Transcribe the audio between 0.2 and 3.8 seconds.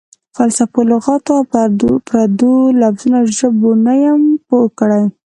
فلسفو، لغاتو او پردو لفظونو ژبو